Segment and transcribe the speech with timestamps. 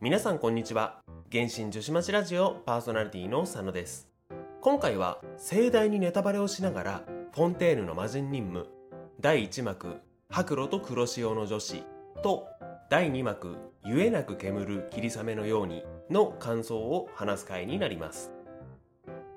[0.00, 1.00] 皆さんこんにちは。
[1.32, 4.08] 原神女子町ラジオパーソナリティの佐野です。
[4.60, 7.02] 今回は盛大にネタバレをしながら
[7.34, 8.68] フォンテーヌの魔人任務
[9.20, 9.96] 第1幕
[10.30, 11.82] 白露と黒潮の女子
[12.22, 12.46] と
[12.88, 18.30] 第2幕ゆえなく煙る霧雨のようにの感想を話す回になります。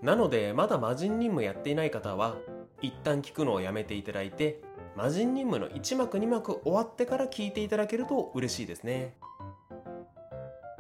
[0.03, 2.35] なのでまだ魔人任務やっていない方は
[2.83, 4.61] 一旦聞くのをやめていただいて
[4.95, 9.15] 魔人任務の1幕2幕終わってから聞いていただけると嬉しいですね。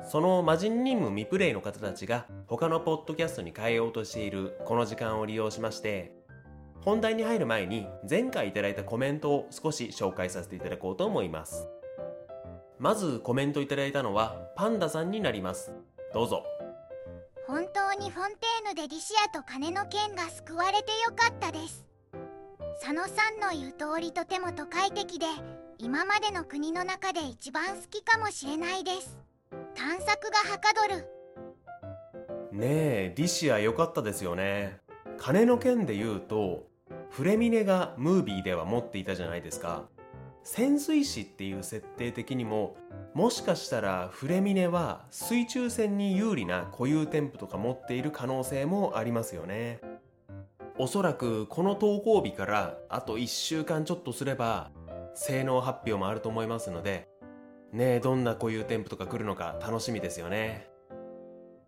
[0.03, 6.21] その魔人任務未プレイの方たちが他のポッドキャストに変えようとしているこの時間を利用しまして
[6.81, 11.67] 本題に入る前に前回いただいたコメントを少し紹介させていただこうと思います。
[12.79, 15.71] まずコメントいただいたのはパンダさんになります。
[16.11, 16.43] どうぞ。
[17.45, 21.85] 本当にフォンテーヌでリシアと金の剣が救われてよかったです。
[22.81, 25.27] 佐野さんの言う通りとても都会的で
[25.77, 29.30] 今までの国の中で一番好きかもしれないです。
[29.75, 31.05] 探索がはかどる。
[32.51, 34.77] ねえリシア良かったですよね。
[35.17, 36.67] 金の剣で言うと
[37.09, 39.85] フレミネがムービーでは持っていたじゃないですか。
[40.43, 42.75] 潜水士っていう設定的にも
[43.13, 49.79] もしかしたらフレミネは水中戦に有利な固有添付とか持っている可能性もありますよね。
[50.77, 54.71] おそらくこの投稿日からあと1週間ちょっとすれば
[55.13, 57.10] 性能発表もあると思いますので
[57.71, 60.67] ねえどんな固有添付とか来るのか楽しみですよね。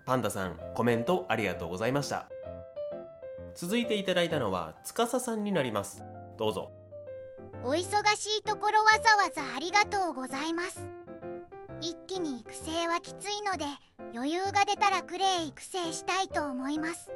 [0.05, 2.29] パンダさんコメントありがとうございました。
[3.55, 6.03] 続いていただいたのは司さんになります。
[6.37, 6.71] どうぞ。
[7.63, 7.81] お忙
[8.17, 10.85] しいところわざわざありがとうございます。
[11.79, 13.65] 一気に育成はきついので
[14.13, 17.11] 余裕が出たらクレイ育成したいと思います。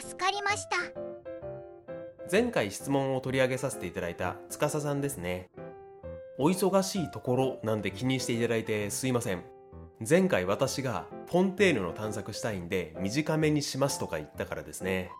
[0.00, 0.76] 助かりました。
[2.30, 5.48] 前回質問を取り上げさせていただいた司さんですね
[6.40, 9.42] お忙しいところなんで気にしていただいてすいません。
[10.08, 15.10] 前回私がフォンテーヌの探索したいんで短めにしますとか言ったからですね。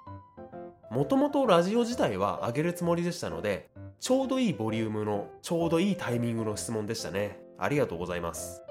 [0.93, 3.69] もともとラジオ自体は上げるつもりでしたので
[3.99, 7.41] ちょうどいいボリュームのちょうどいいタイミングの質問でしたね。
[7.59, 8.63] ありがとうございます。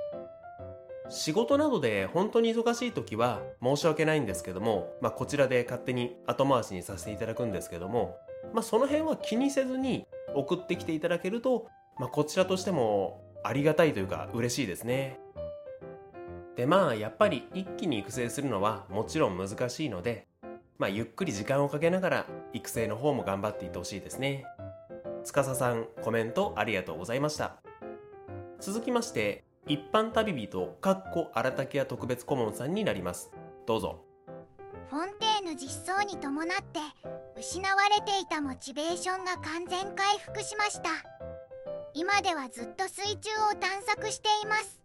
[1.09, 8.16] 仕事などで本当に忙しい時は申し訳ないんですけども、まあ、こちらで勝手に後回しにさせていただくんですけども、
[8.53, 11.68] まあ、その辺は気にせずに送ってきていただけると、
[12.00, 15.19] まあ、こちらとしてもありがたいというか嬉しいですね。
[16.56, 20.28] でまあやっぱり一気に育成するのはもちろん難しいので、
[20.80, 24.44] まあ、ゆっくり時間をかけながら育成の方も頑張っていってほしいですね。
[25.24, 27.57] 司さんコメントありがとうございました。
[28.59, 33.31] 続きまして一般旅人かっこ荒竹屋特別顧問さんになります。
[33.68, 34.03] どうぞ。
[34.90, 36.80] フォンテーヌ実装に伴って
[37.38, 41.16] 失われていたモチベーションが完全回復しました。
[41.97, 44.80] 今ではずっと水中を探索しています。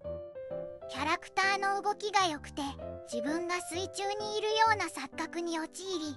[0.89, 2.63] キャラクターの動きが良くて
[3.13, 6.17] 自分が水中にいるような錯覚に陥り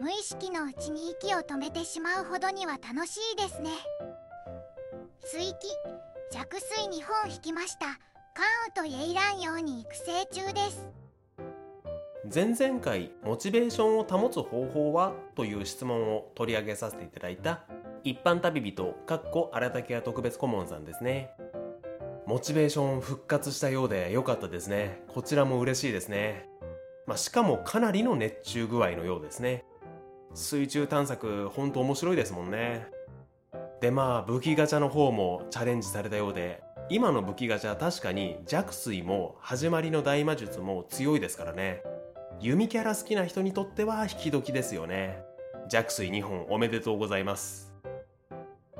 [0.00, 3.70] 無意識のうちに息を止めてしまうほどには楽しいですね。
[5.24, 5.66] 水気
[6.30, 7.86] 弱水2本引きました。
[8.32, 10.86] 関羽とイェイラン用に育成中です。
[12.32, 15.12] 前々回モチベーションを保つ方法は？
[15.34, 17.64] という質問を取り上げさせていただいた
[18.06, 21.30] 一般旅人かっこ荒竹屋特別顧問さんですね。
[22.24, 25.02] モチベーション復活したようで良かったですね。
[25.08, 26.48] こちらも嬉しいですね。
[27.08, 29.64] まあ、しかもかなりの熱中具合のようですね。
[30.34, 32.86] 水中探索ほんと面白いですもんね。
[33.80, 41.82] でまあ武器ガチャの方もチャレンジされたようで今の武器ガチャ確かに弱水も始まりの大魔術も強いですからね。
[42.38, 45.18] 弓キャラ好きな人にとっては引き時ですよね。
[45.68, 47.65] 弱水2本おめでとうございます。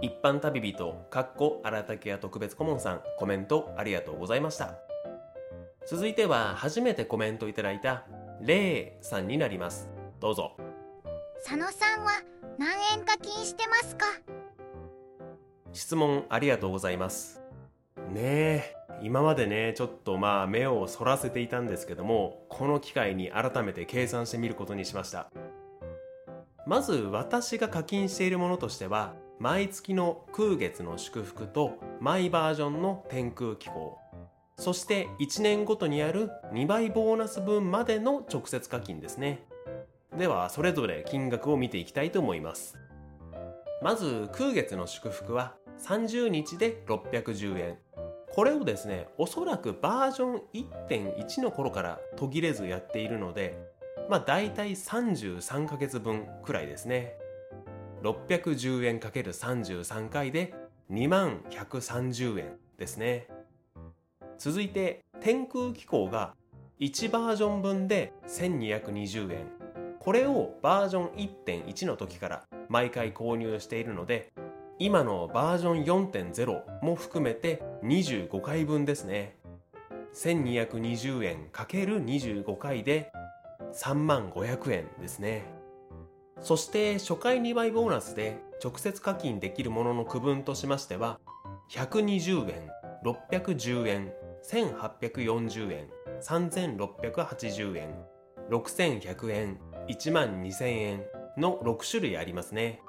[0.02, 4.74] 一般旅人かっこ荒竹屋特別顧問さんコメントありがとうございました。
[5.86, 8.04] 続いては初めてコメントいただいた
[8.42, 9.88] レイさんになります。
[10.20, 10.56] どうぞ。
[11.42, 12.10] 佐野さんは
[12.58, 14.06] 何円課金してますか？
[15.72, 17.40] 質問ありがとうございます。
[18.10, 25.30] ねえ今までねちょっとまあ目をそらせていたんですけどもこの機会に改めて計算してみることにしました。
[26.66, 33.98] まず私が課金しているものとしては毎月の空月の祝福とマイバージョンの天空気候
[34.58, 39.44] そして1年ごとにある2倍ボーナス分までの直接課金ですね。
[40.16, 42.78] ではそれぞれ金額を見ていきたいと思います。
[43.82, 47.76] まず空月の祝福は30日で610円。
[48.32, 50.42] これをですねおそらくバージョン
[50.88, 53.58] 1.1の頃から途切れずやっているので
[54.08, 57.12] まあ大体33ヶ月分くらいですね。
[58.02, 60.54] 610円 ×33 回で
[60.90, 63.26] 2万130円ですね。
[64.38, 66.34] 続いて天空機構が
[66.78, 69.46] 1バージョン分で1220円。
[69.98, 71.08] これをバージョン
[71.44, 74.32] 1.1の時から毎回購入しているので
[74.78, 79.36] 今のバージョン4.0も含めて25回分ですね。
[80.14, 83.10] 1220円 ×25 回で
[83.72, 85.55] 3万500円ですね。
[86.40, 91.18] そして初回2倍ボーナスで直接課金できるものの区分としましては
[91.70, 92.70] 120円
[93.04, 94.12] 610円
[94.50, 95.88] 1840円
[96.20, 97.94] 3680円
[98.50, 101.04] 6100円12000円
[101.36, 102.80] の6種類ありますね。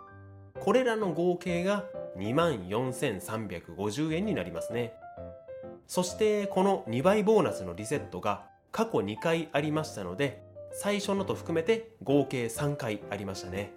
[0.60, 1.86] これらの合計が
[2.18, 4.94] 24,350円になりますね。
[5.88, 10.47] そしてこの2倍ボーナスのリセットが過去2回ありましたので
[10.80, 13.74] 最初のと含めて合計3回ありましたね。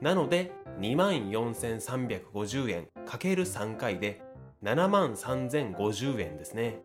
[0.00, 4.20] なので24,350円 ×3 回で
[4.64, 6.82] 73,050円ですね。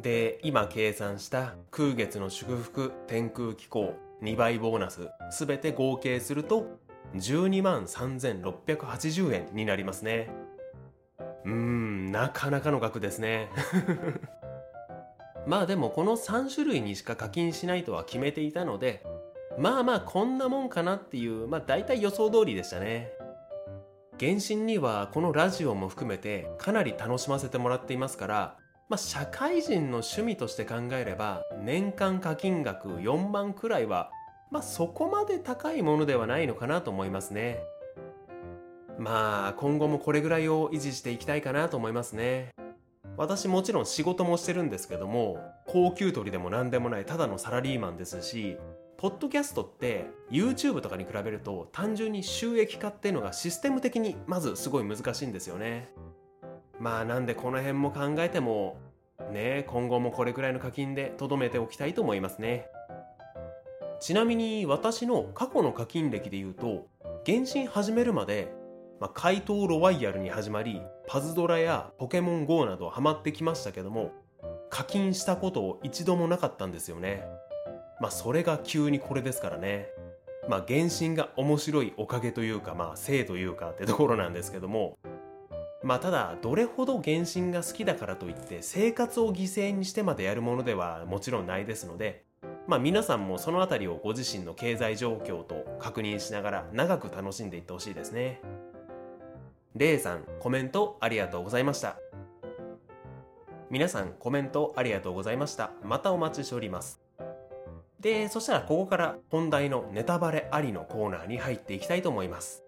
[0.00, 6.78] で今計算した空月の祝福天空機構2倍ボーナスすべて合計すると
[7.14, 10.28] 12万3680円になりますね。
[11.46, 13.48] うーんなかなかの額ですね。
[15.46, 19.04] まあでもこの3種類にしか課金しないとは決めていたので
[19.58, 23.10] まあまあこんなもんかなっていうまあ大体予想通りでしたね。
[24.20, 28.56] 原神にはこのラジオも含めてかなり楽しませてもらっていますから
[28.92, 34.10] まあ、社会人の趣味として考えれば年間課金額4万くらいは
[34.50, 37.60] まあそこまで高いものではないのかなと思いますね。
[38.98, 42.50] まあ今後もこれぐらいを維持していきたいかなと思いますね。
[43.22, 45.38] 私もちろん仕事もしてるんですけども
[45.68, 48.56] 高級取りでも何でもないただのサラリーマンですし
[48.96, 55.88] ポッドキャストって YouTube とかに比べると単純に収益化っていうのがシステム的にまずすごい難しいんですよね。
[56.80, 58.76] まあなんでこの辺も考えても
[59.30, 62.66] ね今後もこれくらいの課金で留めておきたいと思いますね。
[64.00, 66.88] ちなみに私の過去の課金歴で言うと
[67.24, 68.52] 原神始めるまで、
[68.98, 70.82] まあ、怪盗ロワイヤルに始まり
[71.12, 74.12] パズドラやポケモン GO などハマってきましたけども
[74.70, 77.22] 課金したことを一度もなかったんですよね
[78.00, 79.88] まあそれが急にこれですからね
[80.48, 84.96] まあ原神が面白いおかげというかまあせいというかってところなんですけども
[85.82, 92.24] まあただどれほど原神が好きだからといって生活を犠牲にしてまでやるものではもちろんないですので
[92.66, 98.40] まあ皆さんもそのあたりをご自身の経済状況と確認しながら長く楽しんでいってほしいですね。
[99.74, 101.96] レイさんコメントありがとうございました。
[103.70, 105.70] 皆さんコメントありがとうございました。
[105.82, 107.00] またお待ちしております。
[108.00, 112.64] で、そしたらここから本題のネタバレありのコーナーに入っていきたいと思います。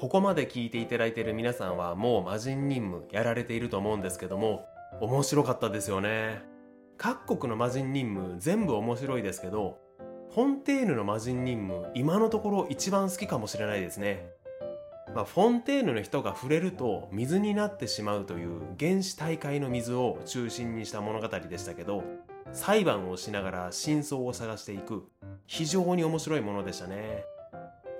[0.00, 4.64] ここまで聞いていただいている皆さんはもう魔人任務やられていると思うんですけども
[5.02, 6.42] 面白かったですよね
[6.96, 9.76] 各国の魔人任務全部面白いですけど
[10.34, 14.30] フォンテーヌの魔人任務今のところ一番好きかもしれないですね
[15.14, 22.04] まあ、フォンテーヌの人が触れると水になってしまうという原始大会の水を中心にした物語でしたけど
[22.52, 25.08] 裁判をしながら真相を探していく
[25.46, 27.24] 非常に面白いものでしたね。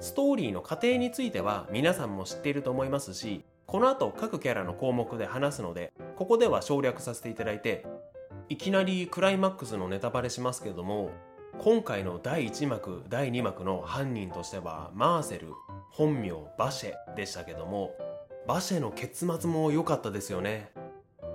[0.00, 7.84] ストーリーの過程については皆さんも知っていると思いますしこの後各キャラの項目で話すのでここでは省略させていただいて
[8.48, 11.10] いきなりクライマックスのネタバレしますけども
[11.58, 15.52] 今回の第1幕第2幕の犯人としてはマーセル。
[15.90, 17.92] 本名バシェでしたけども
[18.46, 20.70] バシェの結末も良かったですよね。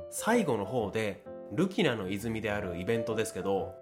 [0.09, 3.75] 最後の方でルキナの泉であるイベントですけど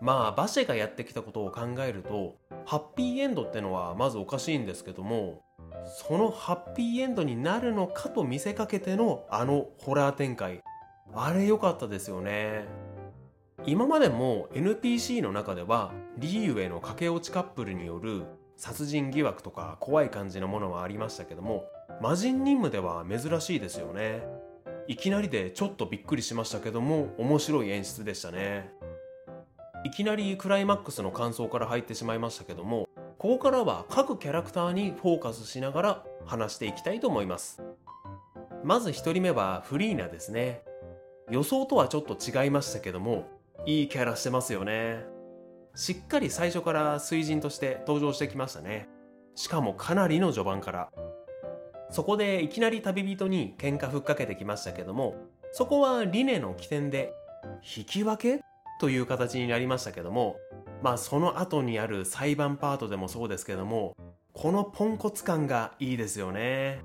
[0.00, 5.42] まあバシェがやってきたことを考えるとハッピーエンドってのはまずおかしいんですけども
[5.86, 10.60] そのハッピーエンドになるのかと見せかけてのあのホラー展開
[11.14, 12.64] あれ良かったですよね。
[13.64, 18.24] 今までも NPC の中ではリーウェイの駆け落ちカップルによる
[18.56, 21.66] 殺人疑惑とか怖い感じのものはありましたけども
[22.00, 24.26] 魔人任務では珍しいですよね。
[24.88, 28.72] いきなりでちょっとびっくりしましたけども面白い演出でしたね。
[29.84, 37.62] いきなりクライマックスの感想から入ってしまいましたけどもここからは各キャラクターにフォーカスしながら話していきたいと思います。
[38.64, 40.62] まず1人目はフリーナですね。
[41.30, 43.26] 予想とはちょっと違いましたけども
[43.64, 45.15] いいキャラしてますよね。
[45.76, 48.88] しっかり最初から水人として登場してきましたね。
[49.34, 50.88] しかもかなりの序盤から。
[51.90, 55.14] そこでいきなり旅人に喧嘩ふっかけてきましたけども
[55.52, 57.12] そこはリネの起点で
[57.76, 58.42] 引き分け
[58.80, 60.36] という形になりましたけども
[60.82, 63.96] まあその後にある裁判パートでもそうですけども
[64.32, 66.82] このポンコツ感がいいですよね。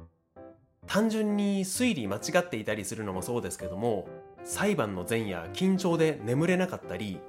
[0.86, 4.08] 単純に推理間違っていたりするのもそうですけども
[4.44, 7.20] 裁判の前夜緊張で眠れなかったり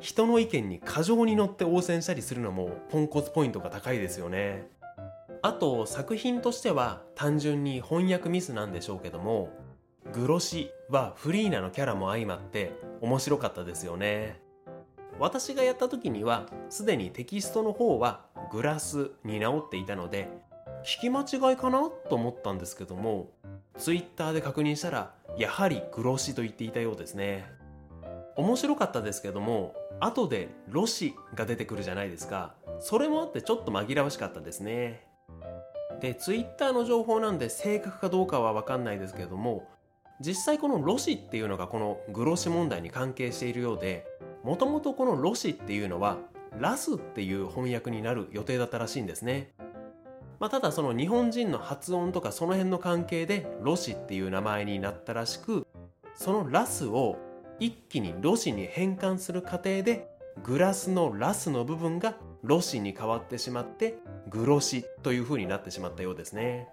[0.00, 4.68] 人の意見に過剰に乗って応戦したりするのもポンコツポイントが高いですよね。
[5.42, 9.50] あと作品としては単純に翻訳ミスなんでしょうけども
[10.12, 14.40] グロシはフリーナのキャラも相まって面白かったですよね。
[15.18, 20.28] 私がやった時にはすでにテキストの方はグラスに直っていたので
[20.84, 23.30] 聞き間違いかなと思ったんですけども
[23.78, 27.55] ツイッターで確認したらやはりグロシと言っていたようですね。
[28.36, 35.06] 面白かったですけども後でロシが出てくるじゃないですかそれもあってちょっと紛らわしかったですね
[36.00, 39.66] でツイッターの情報なんで正確かどうかは分かんないですけども
[40.20, 44.06] 実際このロシっていうのがこのグロシ問題に関係しているようで
[44.44, 46.18] もともとこのロシっていうのは
[46.58, 49.52] ラスっていう翻訳になる予定だったらしいんですね。
[50.38, 55.66] まあ、ただその日本人の発音とかその辺の関係でロシっていう名前になったらしく
[56.14, 57.18] そのラスを
[57.58, 60.08] 一気にロシに変換する過程で
[60.44, 63.98] グラスのラスの部分がロシに変わってしまって
[64.28, 66.68] グロシという風になってしまったようですね。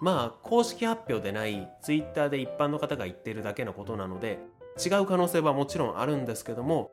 [0.00, 4.38] まあ公式発表でないツイッターで一般の方が言っているだけのことなので
[4.84, 6.90] 違う可能性はもちろんあるんですけども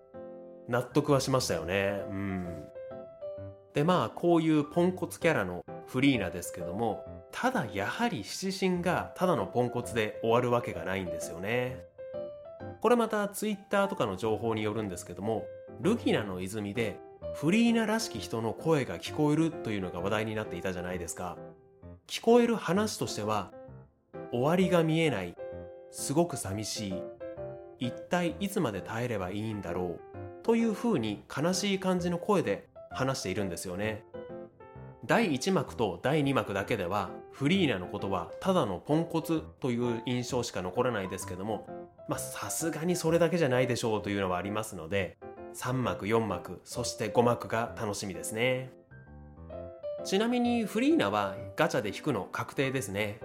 [0.69, 2.01] 納得はしましたよね。
[2.09, 2.63] うん。
[3.73, 11.83] でまあこういうポンコツキャラのフリーナですけどもただやはり七神がただのポンコツで終わるわけがないんですよね。
[12.83, 15.45] これまたツイッターとかの情報によるんですけども
[15.79, 16.99] ルギナの泉で
[17.33, 21.37] フリーナらしき人の声が聞こえるというのが話題になっていたじゃないですか。
[22.07, 23.53] 聞こえる話としては
[24.33, 25.33] 終わりが見えない
[25.91, 27.03] すごく寂しい
[27.79, 34.03] 一体いつまで耐えればいいんだろうというふうに悲しい感じの声で話しているんですよね。
[35.05, 41.65] 第1幕と第2幕だけではフリーナのことはただのポンコツという印象しか残らないですけども
[42.07, 45.17] まあさすがにそれだけじゃないでしょうというのはありますので
[45.55, 48.71] 3幕4幕そして5幕が楽しみですね。
[50.03, 53.19] ちなみにフリーナはガチャで引くの確定ですね。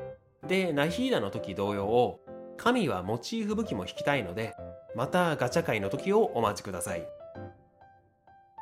[0.47, 2.21] でナヒーダの時同様
[2.57, 4.55] 神はモチーフ武器も引きたいので
[4.95, 7.07] またガチャ会の時をお待ちください。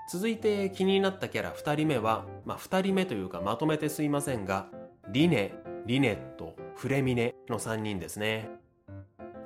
[0.09, 4.67] 続いて気になったキャラ2人目は、まあ、2人目というかまとめてすいませんが
[5.11, 5.53] リネ、
[5.85, 8.49] リネット、フレミネの3人ですね。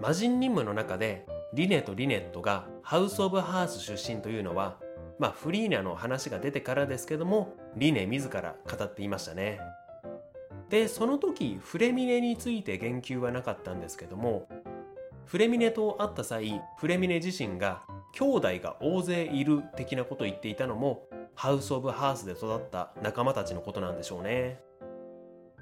[0.00, 4.78] 魔人任務の中でリネとリネットがハウス・オブ・ハース出身というのは
[5.18, 9.60] まあフリーナの話が出てからですけどもリネ自ら語っていましたね。
[10.70, 14.48] でその時フレミネについて言及はなかったんですけども
[15.26, 24.60] フレミネと会った際フレミネ自身が兄弟が大勢いる的なことを言っていたのもハウス・オブ・ハースで育った仲間たちのことなんでしょうね。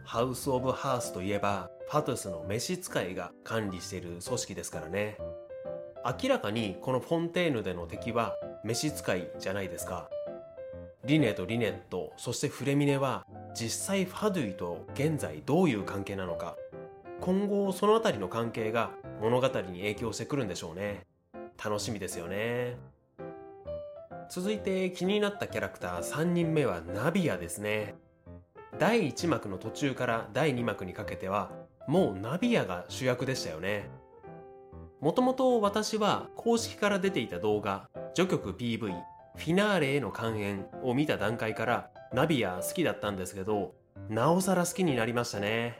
[0.05, 5.19] ハウス・オブ・ハースといえばパトゥスの召使いが管理している組織ですからね。
[6.23, 10.11] 明らかにこのフォンテーヌでの敵は召使いじゃないですか。
[11.05, 13.25] リネとリネットそしてフレミネは
[13.55, 16.57] 実際ファドゥイと現在どういう関係なのか。
[17.21, 18.91] 今後その辺りの関係が
[19.21, 21.07] 物語に影響してくるんでしょうね。
[21.63, 22.77] 楽しみですよね。
[24.31, 27.95] 続いて気になったキャラクター3人目はナビアですね。
[28.79, 31.51] 第1幕の途中から第2幕にかけては
[31.87, 33.89] もうナビアが主役でしたよね
[35.01, 38.93] もともと私は公式から出ていた動画序曲 PV
[39.39, 43.75] フィナーレへの関連を見た段階からナビア好きだったんですけど、
[44.09, 45.79] なおさら好きになりましたね。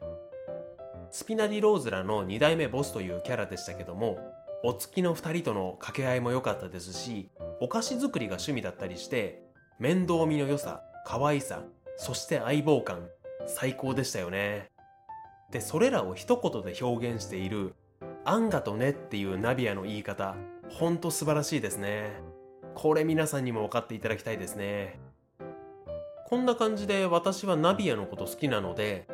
[1.11, 4.17] スピナディローズラの2代目ボスというキャラでしたけども、
[4.63, 7.29] お月の2人との掛け合いも良かったですし、
[7.59, 9.43] お菓子作りが趣味だったりして、
[9.77, 11.63] 面倒見の良さ、可愛さ、
[11.99, 13.09] そして相棒感、
[13.45, 14.69] 最高でしたよね。
[15.51, 17.75] で、それらを一言で表現している、
[18.23, 20.37] アンガとねっていうナビアの言い方、
[20.69, 22.13] ほんと素晴らしいですね。
[22.73, 24.97] これ皆さんにも分かっていただきたいですね。
[26.25, 29.05] こんな感じで私はナビアのこと好きなので、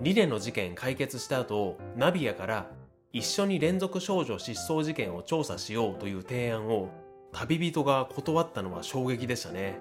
[0.00, 2.70] リレの事件解決した後、ナビアから
[3.12, 6.90] 一緒に連続少女失踪事件を調査しようという提案を
[7.32, 9.80] 旅人が断ったのは衝撃でしたね。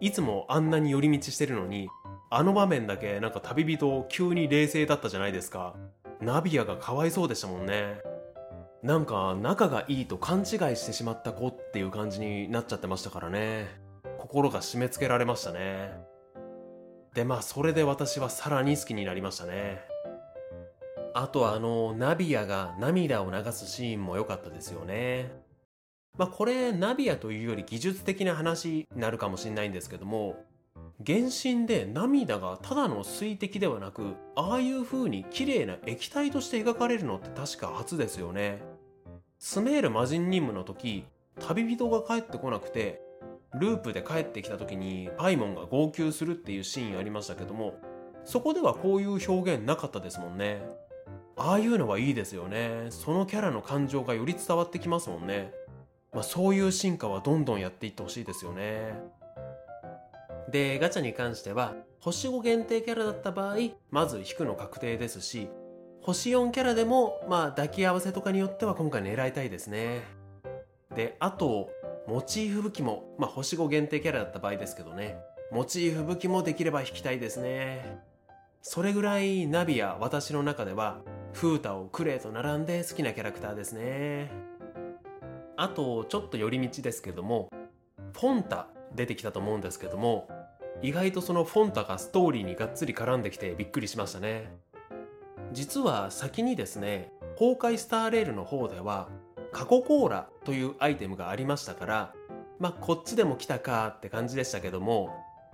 [0.00, 1.88] いつもあんなに寄り道してるのに、
[2.30, 5.74] あの場面だけなんか旅人急に冷静だったじゃないですか。
[6.20, 8.00] ナビアがかわいそうでしたもんね。
[8.82, 13.66] なんか仲がいいと勘違いしてしまった子っていう感じになっちゃってましたからね。
[14.18, 15.92] 心が締め付けられましたね。
[17.14, 19.80] で、まあ、それで私はさらに好きになりましたね。
[21.14, 25.32] あとあの、ナビアが涙を流すシーンも良かったですよね。
[26.18, 30.44] まあ、これ、ナビアというより技術的な話になるかもしれないんですけども、
[31.06, 38.62] 原神で涙がただの水滴ではなく、ああいう風に綺麗な液体として描かれるのって確か初ですよね。
[39.38, 41.04] スメール魔人任務の時
[41.40, 43.02] 旅人が帰ってこなくて
[43.54, 47.74] ループで帰ってきた時にパイモンが号泣するっていうシーンありましたけども
[48.24, 50.62] そこではこういう表現なかったですもんね。
[51.36, 52.86] ああいうのはいいですよね。
[52.88, 55.52] そのキャラの感情がより伝わってきますもんね、
[56.12, 58.94] まあ、そういう進化はどんどんやっていってほしいですよね。
[60.50, 63.56] でガチャに関しては星5限定キャラだった場合
[63.90, 65.48] まず引くの確定ですし
[66.02, 70.02] 星4キャラでもまあ抱き合わせとかによっては今回狙いたいですね。
[70.94, 71.68] であと
[72.06, 75.18] モチーフ武器もまあ星5限定キャラだった場合ですけどね。
[75.50, 77.98] モチーフ武器もできれば引きたいですね。
[78.62, 81.00] それぐらいナビや私の中では
[81.32, 84.55] フータをクレイと並んで好きなキャラクターですね。
[85.56, 87.50] あとちょっと寄り道ですけども
[88.12, 90.28] フォンタ出てきたと思うんですけども
[90.82, 94.52] 意外とそのフォンタがストーリーにがっつり絡んできてびっくりしましたね。
[95.52, 99.08] 実は先にですね崩壊スターレールの方では
[99.52, 102.14] 過去コーラというアイテムがありましたから
[102.58, 105.10] まあこっちでも来たかって感じでしたけども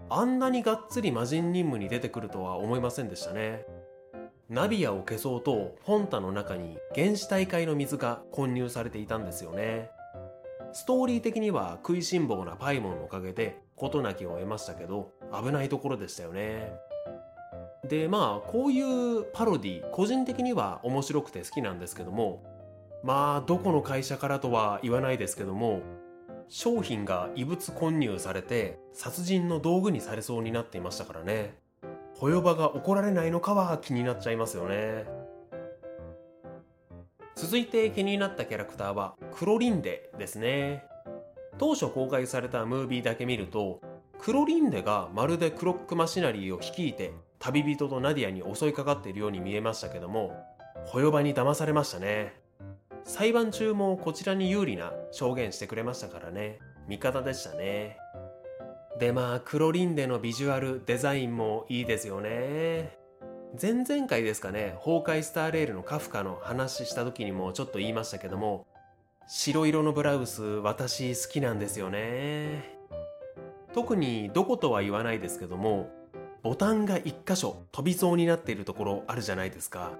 [0.08, 3.64] あんなにがっつり魔人任務に出てくるとは思いませんでしたね。
[4.52, 9.88] ナビアを消そうとフォンタの中に原始大会の水が混入されていたんですよね。
[10.74, 16.70] ストーリー的には食いしん坊なパイモンのおかげで事なきを得ましたけど危ないところでしたよね。
[17.88, 22.44] でまあこういうパロディ個人的には面白くて好きなんですけども
[23.02, 25.80] まあどこの会社からとは言わないですけども
[26.48, 31.61] 商品が異物混入されて殺人の道具にされそうになっていましたからね。
[32.14, 35.04] ホヨバが怒られないのかは気になっちゃいますよね。
[37.34, 40.84] 続いて気になったキャラクターはクロリンデですね。
[41.58, 43.80] 当初公開されたムービーだけ見ると
[44.18, 50.32] クロリンデがまるでクロックマシナリーを率いて旅人とナディアに襲いかかっているように見えましたけども
[50.86, 52.34] ホヨバに騙されましたね。
[53.04, 56.60] 裁判中もこちらに有利な証言してくれましたからね。
[56.86, 57.96] 味方でしたね。
[58.98, 62.96] でまあクロリンデのビジュアルデザインもいいですよね。
[63.60, 68.66] 前々回ですかね崩壊スターレールのカフカの話した時にもちょっと言いましたけども
[69.28, 72.78] 白色のブラウス私好きなんですよね。
[73.74, 75.90] 特にどことは言わないですけども
[76.42, 79.92] ボタンが一箇所飛びそうになっているところあるじゃないですか。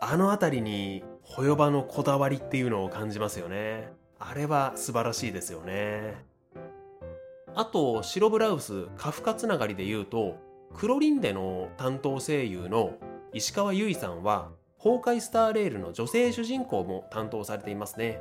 [0.00, 3.90] あの辺りにホヨバのこだわりっていうのを感じますよね。
[4.18, 6.24] あれは素晴らしいですよね。
[7.58, 10.36] あと白ブラウスカフカつながりで言うと
[10.74, 12.98] クロリンデの担当声優の
[13.32, 18.20] 石川由依さんは崩壊スターレールの女性主人公も担当されていますね。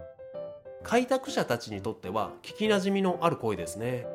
[0.84, 4.08] 開拓者たちにとっては聞きなじみのある声ですね。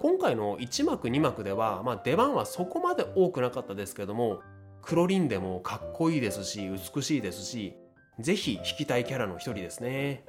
[0.00, 4.40] 今回の1幕2幕では、まあ、出番はそこまで多くなかったですけども
[4.82, 7.74] クロリンデもかっこいいですし美しいですし
[8.18, 10.24] ぜひ弾きたいキャラの一人ですね。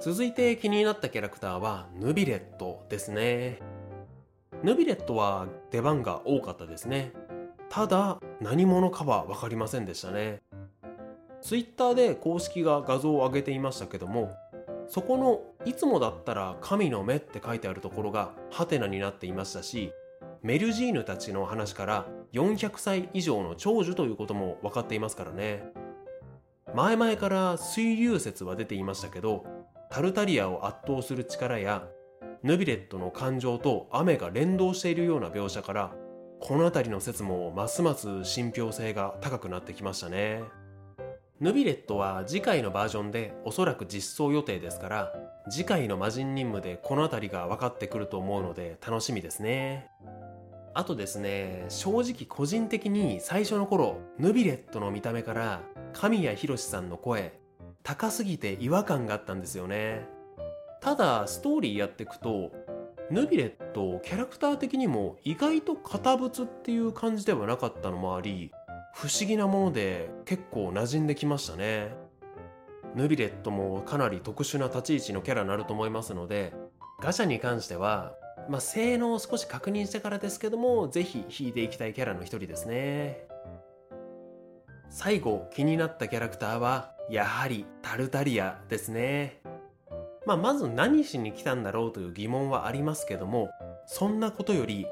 [0.00, 3.58] 続いて気になったキャラクターはヌビレットですね。
[4.62, 7.12] ヌビレットは出番が多かったですね。
[7.68, 10.40] ただ何者かは分かりませんでしたね。
[11.42, 14.34] ツイッターで公式が画像を上げていましたけども
[14.88, 19.92] そこのいつもだったら神の目って書いてあるところがハテナになっていましたし
[20.42, 25.62] メルジーヌたちの話から400歳以上の長寿ということも分かっていますからね。
[26.74, 29.44] 前々から水流説は出ていましたけど
[29.90, 31.82] タルタリアを圧倒する力や
[32.44, 35.92] ヌビレットの感情と雨が連動しているような描写から
[36.40, 40.44] この辺りの説もますます信憑性が高くなってきましたね。
[41.40, 45.12] ヌビレットは次回のバージョンでおそらく実装予定ですから
[45.50, 49.88] 次回の魔人任務でこの辺りが分かってくると思うので楽しみですね。
[50.72, 57.39] あとですね正直個人的に最初の頃ヌビレットの見た目から神谷博さんの声
[57.82, 60.06] 高すぎて違和感があったんですよね。
[60.80, 62.52] ただストーリーやっていくと
[63.10, 68.50] ヌビレットキャラクター的にも意外と堅物っていう感じではなかったのもあり
[68.94, 71.94] 不思議なもので結構馴染んできましたね。
[72.94, 76.52] ヌビレットもかなり特殊な立ち位置のキャラになると思いますので
[77.00, 78.14] ガチャに関しては
[78.48, 83.26] まあ、性能を少し確認してからですけどもぜひ引いていきたいキャラの一人ですね。
[84.88, 89.42] 最後気になったキャラクターはやはりタルタリアですね。
[90.26, 93.50] まあ、まず何しに来たんだろうという疑問はありますけども
[93.86, 94.86] そんなことより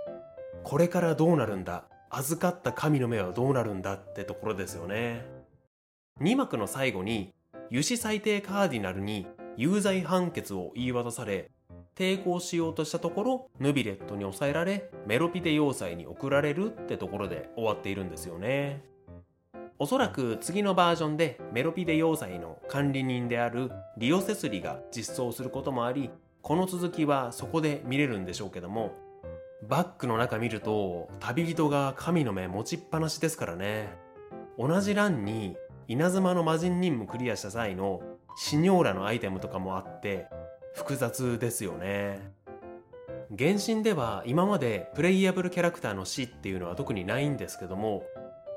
[0.65, 1.85] これからどうなるんだ？
[2.11, 5.27] 預かった神の目はどうなるんだってところですよね。
[6.21, 7.33] 2幕の最後に
[7.71, 9.27] 油脂最低カーディナルに
[9.57, 11.51] 有罪判決を言い渡され
[11.95, 18.83] 抵抗しようとしたところヌビレットに抑えられメロピデ要塞に送られるってところで終わっているんですよね。
[19.81, 26.11] おそらく次のバージョンでメロピデ要塞の管理人であるリオセスリが実装することもあり
[26.43, 28.93] この続きはそこで見れるんでしょうけども
[29.69, 33.89] バックの中見ると旅人が神の目持ちっぱなしですからね。
[34.57, 38.03] 同じ欄に稲妻の魔人任務クリアした際の
[38.37, 40.27] シニョーラのアイテムとかもあって
[40.75, 42.33] 複雑ですよね。
[43.37, 48.05] 原神では今までプレイヤブルキャラクターの死っていうのは特にないんですけども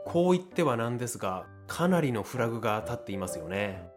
[0.06, 3.90] こう言ってはなんですがかなりのフラグが立っていますよね。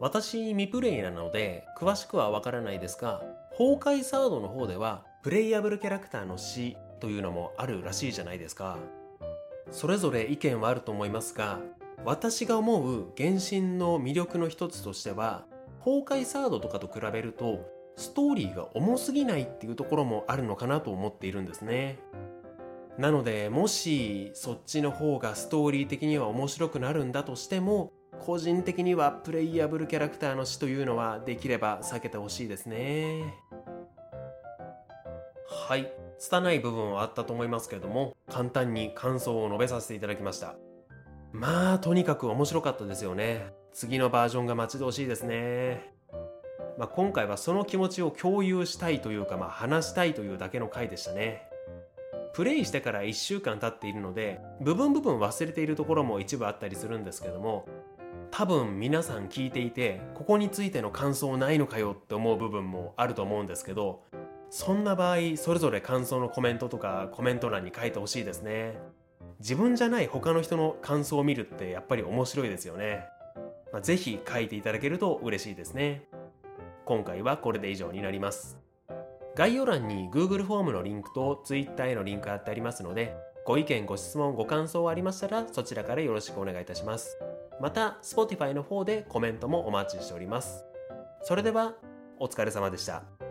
[0.00, 8.78] 私未プレイなので詳しくはわからないですが崩壊サードの方ではプレイヤブルキャラクターの死というのもあるらしいじゃないですか。
[9.70, 11.60] それぞれ意見はあると思いますが
[12.04, 15.44] 私が思う原神の魅力の一つとしては
[15.78, 17.64] 崩壊サードとかと比べると
[17.96, 21.98] ストーリーが重すぎないっていうところもあるのかなと思っているんですね。
[22.98, 33.34] なのでもしそっちの方がストーリー的には面白くなるんだとしても個人的にはプレイヤブルキャラクターの死というのはできれば避けてほしいですね。
[35.68, 35.92] はい。
[36.18, 40.54] 拙い部分はあったと思いますけれども簡単に感想を述べさせていただきました。
[41.32, 43.52] まあとにかく面白かったですよね。
[43.72, 45.92] 次のバージョンが待ち遠しいですね。
[46.78, 51.48] まあ、今回はその気持ちを共有したいというか、まあ、話したいというだけの回でしたね。
[52.34, 57.66] プレイしてから1週間経っているので部分部分忘れているところも一部あったりするんですけども
[58.30, 64.02] 多分皆さん聞いていてここについての感想ないのかよって思う部分もあると思うんですけど
[64.48, 68.78] そんな場合それぞれ感想のコメントとかコメント欄に書いてほしいですね。
[69.40, 73.06] 自分じゃない他の人の感想を見るってやっぱり面白いですよね、
[73.72, 76.04] まあ、ぜひ書いていただけると嬉しいですね。
[76.84, 78.61] 今回はこれで以上になります。
[79.34, 83.16] 概要欄に Google フォームのリンクと Twitter へのリンク貼ってありますので、
[83.46, 87.18] ご意見、ご質問、ご感想ありましたらそちらからよろしくお願いいたします。
[87.60, 90.64] また、Spotify の方でコメントもお待ちしております。
[91.22, 91.74] それでは、
[92.18, 93.21] お疲れ様でした。